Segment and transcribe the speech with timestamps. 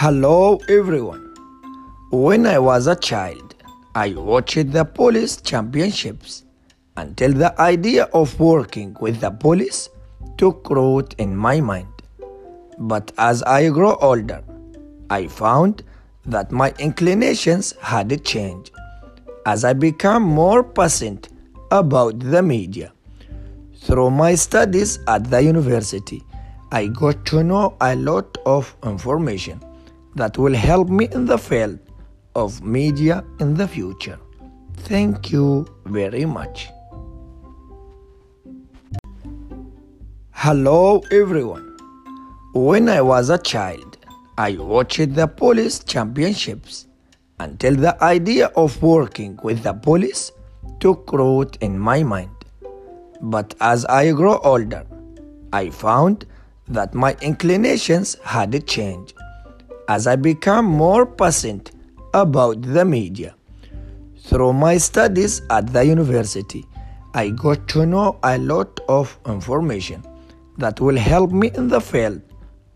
[0.00, 1.34] Hello everyone.
[2.12, 3.56] When I was a child,
[3.96, 6.44] I watched the police championships
[6.96, 9.88] until the idea of working with the police
[10.36, 11.88] took root in my mind.
[12.78, 14.44] But as I grew older,
[15.10, 15.82] I found
[16.26, 18.70] that my inclinations had changed
[19.46, 21.28] as I became more passionate
[21.72, 22.92] about the media.
[23.80, 26.22] Through my studies at the university,
[26.70, 29.60] I got to know a lot of information
[30.18, 31.78] that will help me in the field
[32.34, 34.18] of media in the future.
[34.88, 36.68] Thank you very much.
[40.32, 41.76] Hello everyone.
[42.54, 43.98] When I was a child,
[44.36, 46.86] I watched the police championships
[47.40, 50.32] until the idea of working with the police
[50.80, 52.30] took root in my mind.
[53.20, 54.84] But as I grew older,
[55.52, 56.26] I found
[56.68, 59.14] that my inclinations had changed
[59.88, 61.72] as I became more passionate
[62.14, 63.34] about the media.
[64.24, 66.66] Through my studies at the university,
[67.14, 70.04] I got to know a lot of information
[70.58, 72.20] that will help me in the field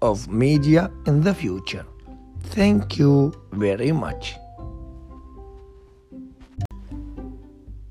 [0.00, 1.84] of media in the future.
[2.44, 4.36] Thank you very much.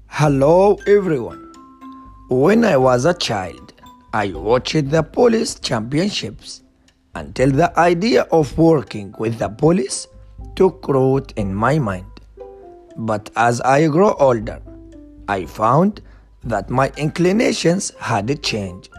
[0.07, 1.53] Hello everyone.
[2.29, 3.73] When I was a child,
[4.13, 6.63] I watched the police championships
[7.15, 10.07] until the idea of working with the police
[10.55, 12.05] took root in my mind.
[12.97, 14.61] But as I grew older,
[15.27, 16.01] I found
[16.43, 18.89] that my inclinations had changed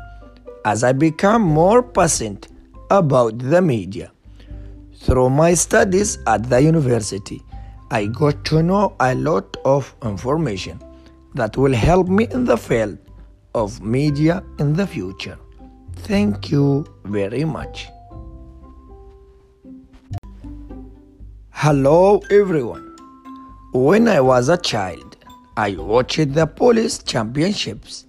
[0.64, 2.48] as I became more passionate
[2.90, 4.12] about the media.
[5.00, 7.42] Through my studies at the university,
[7.90, 10.80] I got to know a lot of information
[11.34, 12.98] that will help me in the field
[13.54, 15.38] of media in the future.
[15.96, 17.88] Thank you very much.
[21.62, 22.96] Hello everyone.
[23.72, 25.16] When I was a child,
[25.56, 28.06] I watched the police championships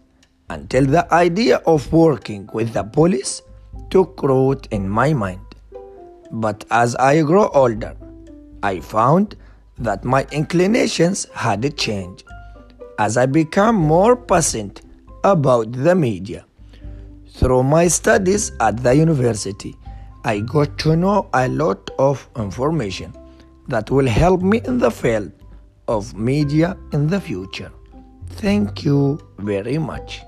[0.50, 3.44] until the idea of working with the police
[3.91, 5.45] took root in my mind.
[6.31, 7.95] But as I grew older,
[8.63, 9.35] I found
[9.77, 12.23] that my inclinations had changed
[12.97, 14.81] as I became more passionate
[15.23, 16.44] about the media.
[17.35, 19.75] Through my studies at the university,
[20.25, 23.13] I got to know a lot of information
[23.68, 25.31] that will help me in the field
[25.88, 27.72] of media in the future.
[28.29, 30.22] Thank you very much.